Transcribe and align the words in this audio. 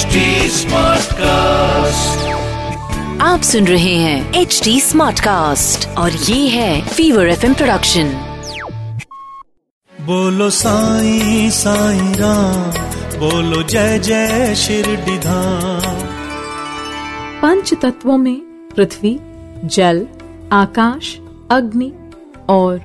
HD 0.00 0.20
Smartcast. 0.48 2.28
आप 3.22 3.40
सुन 3.42 3.66
रहे 3.66 3.94
हैं 3.94 4.34
एच 4.34 4.60
डी 4.64 4.80
स्मार्ट 4.80 5.20
कास्ट 5.20 5.86
और 5.98 6.12
ये 6.12 6.48
है 6.48 6.88
फीवर 6.88 7.28
एफ़ 7.28 7.44
प्रोडक्शन 7.46 8.12
बोलो 9.92 10.50
साई 10.50 11.50
साई 11.50 12.12
राम 12.12 12.70
बोलो 13.18 13.62
जय 13.62 13.98
जय 13.98 14.54
शिरडी 14.54 15.18
धाम 15.18 16.02
पंच 17.42 17.74
तत्वों 17.74 18.18
में 18.18 18.36
पृथ्वी 18.76 19.18
जल 19.64 20.06
आकाश 20.52 21.16
अग्नि 21.50 21.92
और 22.48 22.80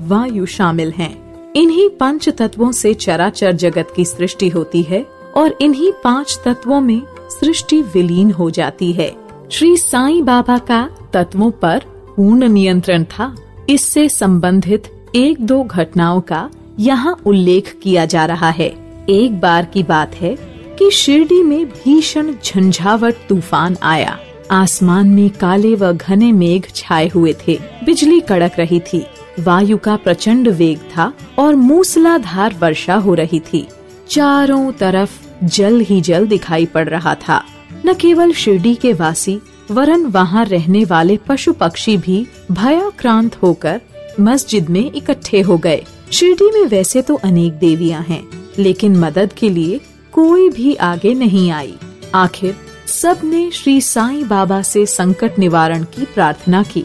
वायु 0.00 0.46
शामिल 0.46 0.90
हैं। 0.90 1.14
इन्हीं 1.56 1.88
पंच 1.90 2.28
तत्वों 2.28 2.72
से 2.72 2.94
चराचर 2.94 3.52
जगत 3.52 3.92
की 3.96 4.04
सृष्टि 4.04 4.48
होती 4.48 4.82
है 4.82 5.15
और 5.36 5.56
इन्हीं 5.60 5.92
पाँच 6.04 6.38
तत्वों 6.44 6.80
में 6.80 7.02
सृष्टि 7.30 7.80
विलीन 7.82 8.30
हो 8.30 8.50
जाती 8.50 8.92
है। 8.92 9.14
श्री 9.52 9.76
साईं 9.76 10.24
बाबा 10.24 10.58
का 10.58 10.88
तत्वों 11.12 11.50
पर 11.50 11.82
पूर्ण 12.16 12.48
नियंत्रण 12.48 13.04
था। 13.04 13.34
इससे 13.68 14.08
संबंधित 14.08 14.92
एक 15.14 15.40
दो 15.40 15.62
घटनाओं 15.62 16.20
का 16.20 16.50
यहाँ 16.78 17.16
उल्लेख 17.26 17.74
किया 17.82 18.04
जा 18.04 18.24
रहा 18.26 18.50
है। 18.50 18.68
एक 19.08 19.40
बार 19.40 19.64
की 19.64 19.82
बात 19.82 20.14
है 20.14 20.36
कि 20.78 20.90
शिरडी 20.90 21.42
में 21.42 21.66
भीषण 21.66 22.32
झंझावट 22.44 23.14
तूफ़ान 23.28 23.76
आया। 23.82 24.18
आसमान 24.50 25.08
में 25.08 25.30
काले 25.30 25.74
व 25.74 25.92
घने 25.92 26.32
मेघ 26.32 26.62
छाए 26.74 27.08
हुए 27.08 27.34
थे। 27.48 27.58
बिजली 27.84 28.20
कड़क 28.20 28.58
रही 28.58 28.80
थी। 28.80 29.04
वायु 29.40 29.78
का 29.78 29.96
प्रचंड 29.96 30.48
वेग 30.48 30.78
था 30.78 31.12
और 31.38 31.54
मूसलाधार 31.54 32.54
वर्षा 32.54 32.94
हो 32.94 33.14
रही 33.14 33.40
थी। 33.40 33.66
चारों 34.10 34.72
तरफ़ 34.72 35.25
जल 35.44 35.80
ही 35.80 36.00
जल 36.00 36.26
दिखाई 36.26 36.66
पड़ 36.66 36.88
रहा 36.88 37.14
था। 37.28 37.42
न 37.86 37.94
केवल 37.94 38.32
शिरडी 38.32 38.74
के 38.74 38.92
वासी 38.92 39.38
वरन 39.70 40.04
वहाँ 40.06 40.44
रहने 40.44 40.84
वाले 40.84 41.16
पशु 41.28 41.52
पक्षी 41.52 41.96
भी 41.96 42.26
भयाक्रांत 42.52 43.36
होकर 43.36 43.80
मस्जिद 44.20 44.70
में 44.70 44.92
इकट्ठे 44.92 45.40
हो 45.40 45.58
गए। 45.58 45.84
शिरडी 46.12 46.50
में 46.50 46.66
वैसे 46.66 47.02
तो 47.02 47.14
अनेक 47.14 47.52
देवियाँ 47.52 48.02
हैं, 48.02 48.22
लेकिन 48.58 48.96
मदद 48.96 49.32
के 49.32 49.48
लिए 49.50 49.80
कोई 50.12 50.48
भी 50.48 50.74
आगे 50.74 51.14
नहीं 51.14 51.50
आई। 51.50 51.74
आखिर 52.14 52.54
सबने 52.86 53.50
श्री 53.50 53.80
साईं 53.80 54.26
बाबा 54.28 54.62
से 54.62 54.86
संकट 54.86 55.38
निवारण 55.38 55.84
की 55.84 56.04
प्रार्थना 56.04 56.62
की। 56.62 56.84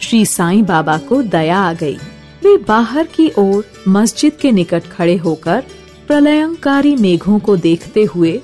श्री 0.00 0.24
साईं 0.26 0.64
बाबा 0.64 0.96
को 0.98 1.22
दया 1.22 1.58
आ 1.58 1.72
गई। 1.72 1.96
वे 2.42 2.56
बाहर 2.58 3.06
की 3.06 3.30
ओर 3.38 3.64
मस्जिद 3.88 4.32
के 4.32 4.52
निकट 4.52 4.82
खड़े 4.86 5.16
होकर 5.16 5.64
प्रलयंकारी 6.10 6.96
मेघों 6.96 7.38
को 7.38 7.56
देखते 7.56 8.02
हुए 8.04 8.40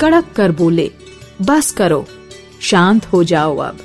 कड़क 0.00 0.24
कर 0.36 0.52
बोले, 0.52 0.90
बस 1.42 1.70
करो, 1.70 2.06
शांत 2.60 3.06
हो 3.06 3.24
जाओ 3.24 3.56
अब। 3.56 3.78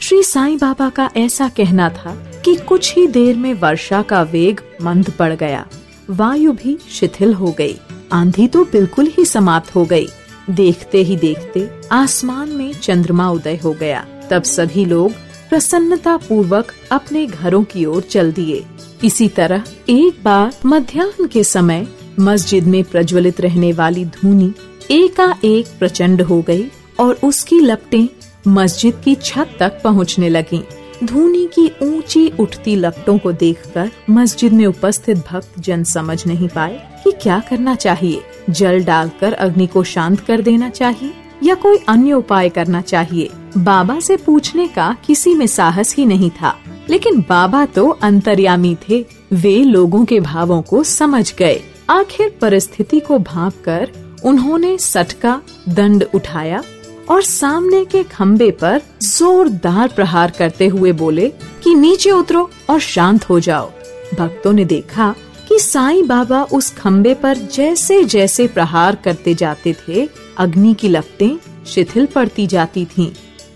श्री 0.00 0.22
साईं 0.22 0.58
बाबा 0.58 0.88
का 0.90 1.10
ऐसा 1.16 1.48
कहना 1.48 1.88
था 1.88 2.32
कि 2.44 2.54
कुछ 2.56 2.94
ही 2.96 3.06
देर 3.06 3.36
में 3.36 3.54
वर्षा 3.54 4.02
का 4.02 4.22
वेग 4.22 4.60
मंद 4.82 5.10
पड़ 5.10 5.32
गया। 5.32 5.66
वायु 6.10 6.52
भी 6.52 6.78
शिथिल 6.90 7.34
हो 7.34 7.52
गई। 7.52 7.76
आंधी 8.12 8.48
तो 8.48 8.64
बिल्कुल 8.64 9.06
ही 9.06 9.24
समाप्त 9.24 9.74
हो 9.74 9.84
गई। 9.84 10.06
देखते 10.50 10.98
ही 10.98 11.16
देखते 11.16 11.70
आसमान 11.92 12.48
में 12.48 12.72
चंद्रमा 12.72 13.30
उदय 13.30 13.60
हो 13.64 13.72
गया। 13.72 14.06
तब 14.30 14.42
सभी 14.42 14.84
लोग 14.84 15.12
प्रसन्नता 15.50 16.16
पूर्वक 16.16 16.72
अपने 16.92 17.26
घरों 17.26 17.64
की 17.64 17.84
ओर 17.84 18.02
चल 18.02 18.32
दिए। 18.32 18.64
इसी 19.04 19.28
तरह 19.28 19.64
एक 19.88 20.24
बार 20.24 20.54
मध्याह्न 20.66 21.26
के 21.26 21.44
समय 21.44 21.86
मस्जिद 22.20 22.66
में 22.66 22.82
प्रज्वलित 22.84 23.40
रहने 23.40 23.72
वाली 23.72 24.04
धूनी 24.04 24.52
एकाएक 24.90 25.66
प्रचंड 25.78 26.22
हो 26.22 26.40
गई 26.42 26.64
और 27.00 27.18
उसकी 27.24 27.60
लपटें 27.60 28.06
मस्जिद 28.48 29.00
की 29.04 29.14
छत 29.14 29.56
तक 29.60 29.80
पहुँचने 29.84 30.28
लगीं। 30.28 30.60
धूनी 31.04 31.46
की 31.54 31.70
ऊँची 31.82 32.28
उठती 32.40 32.76
लपटों 32.76 33.18
को 33.18 33.32
देखकर 33.32 33.90
मस्जिद 34.10 34.52
में 34.52 34.64
उपस्थित 34.66 35.24
भक्त 35.28 35.58
जन 35.60 35.84
समझ 35.84 36.26
नहीं 36.26 36.48
पाए 36.48 36.80
कि 37.04 37.12
क्या 37.12 37.38
करना 37.40 37.74
चाहिए। 37.74 38.22
जल 38.50 38.84
डालकर 38.84 39.32
अग्नि 39.32 39.66
को 39.66 39.82
शांत 39.84 40.20
कर 40.20 40.40
देना 40.40 40.68
चाहिए 40.70 41.12
या 41.42 41.54
कोई 41.54 41.78
अन्य 41.88 42.12
उपाय 42.12 42.48
करना 42.48 42.80
चाहिए। 42.80 43.30
बाबा 43.56 43.98
से 44.00 44.16
पूछने 44.16 44.66
का 44.68 44.96
किसी 45.06 45.34
में 45.34 45.46
साहस 45.46 45.94
ही 45.96 46.04
नहीं 46.06 46.30
था, 46.30 46.56
लेकिन 46.90 47.20
बाबा 47.20 47.64
तो 47.66 47.88
अंतर्यामी 47.88 48.76
थे। 48.88 49.04
वे 49.32 49.56
लोगों 49.58 50.04
के 50.04 50.20
भावों 50.20 50.60
को 50.62 50.82
समझ 50.84 51.34
गए। 51.34 51.60
आखिर 51.90 52.38
परिस्थिति 52.40 53.00
को 53.00 53.18
भाप 53.18 53.52
कर 53.64 53.90
उन्होंने 54.24 54.78
सटका, 54.78 55.40
दंड 55.68 56.04
उठाया 56.14 56.62
और 57.10 57.22
सामने 57.22 57.84
के 57.84 58.02
खम्बे 58.02 58.50
पर 58.50 58.82
जोरदार 59.02 59.88
प्रहार 59.88 60.30
करते 60.30 60.66
हुए 60.66 60.92
बोले 60.92 61.28
कि 61.62 61.74
नीचे 61.74 62.10
उतरो 62.10 62.50
और 62.70 62.80
शांत 62.80 63.28
हो 63.28 63.40
जाओ 63.40 63.70
भक्तों 64.18 64.52
ने 64.52 64.64
देखा 64.64 65.14
कि 65.48 65.58
साईं 65.58 66.06
बाबा 66.06 66.42
उस 66.42 66.72
खम्बे 66.74 67.14
पर 67.14 67.36
जैसे 67.36 68.04
जैसे 68.04 68.46
प्रहार 68.46 68.94
करते 68.94 69.34
जाते 69.34 69.74
थे, 69.88 70.08
अग्नि 70.38 70.74
की 70.74 70.88
लपटें 70.88 71.38
शिथिल 71.66 72.06
पड़ती 72.06 72.46
जाती 72.46 72.84
थीं। 72.84 73.10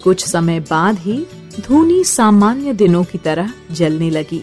कुछ 0.05 0.27
समय 0.27 0.61
बाद 0.61 0.99
ही 0.99 1.27
धूनी 1.61 2.05
सामान्य 2.05 2.73
दिनों 2.73 3.05
की 3.05 3.19
तरह 3.19 3.53
जलने 3.71 4.11
लगी 4.11 4.43